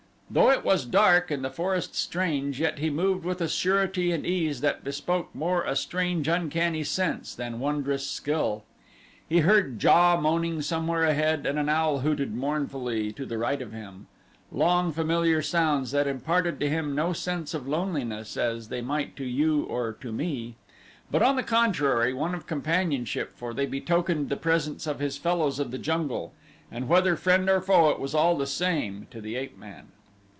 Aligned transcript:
Though 0.33 0.49
it 0.49 0.63
was 0.63 0.85
dark 0.85 1.29
and 1.29 1.43
the 1.43 1.49
forest 1.49 1.93
strange 1.93 2.61
yet 2.61 2.79
he 2.79 2.89
moved 2.89 3.25
with 3.25 3.41
a 3.41 3.49
surety 3.49 4.13
and 4.13 4.25
ease 4.25 4.61
that 4.61 4.81
bespoke 4.81 5.27
more 5.35 5.63
a 5.63 5.75
strange 5.75 6.29
uncanny 6.29 6.85
sense 6.85 7.35
than 7.35 7.59
wondrous 7.59 8.09
skill. 8.09 8.63
He 9.27 9.39
heard 9.39 9.77
JA 9.77 10.15
moaning 10.15 10.61
somewhere 10.61 11.03
ahead 11.03 11.45
and 11.45 11.59
an 11.59 11.67
owl 11.67 11.99
hooted 11.99 12.33
mournfully 12.33 13.11
to 13.11 13.25
the 13.25 13.37
right 13.37 13.61
of 13.61 13.73
him 13.73 14.07
long 14.53 14.93
familiar 14.93 15.41
sounds 15.41 15.91
that 15.91 16.07
imparted 16.07 16.61
to 16.61 16.69
him 16.69 16.95
no 16.95 17.11
sense 17.11 17.53
of 17.53 17.67
loneliness 17.67 18.37
as 18.37 18.69
they 18.69 18.79
might 18.79 19.17
to 19.17 19.25
you 19.25 19.63
or 19.63 19.91
to 19.99 20.13
me, 20.13 20.55
but 21.11 21.21
on 21.21 21.35
the 21.35 21.43
contrary 21.43 22.13
one 22.13 22.33
of 22.33 22.47
companionship 22.47 23.33
for 23.33 23.53
they 23.53 23.65
betokened 23.65 24.29
the 24.29 24.37
presence 24.37 24.87
of 24.87 24.99
his 24.99 25.17
fellows 25.17 25.59
of 25.59 25.71
the 25.71 25.77
jungle, 25.77 26.31
and 26.71 26.87
whether 26.87 27.17
friend 27.17 27.49
or 27.49 27.59
foe 27.59 27.89
it 27.89 27.99
was 27.99 28.15
all 28.15 28.37
the 28.37 28.47
same 28.47 29.05
to 29.11 29.19
the 29.19 29.35
ape 29.35 29.57
man. 29.57 29.87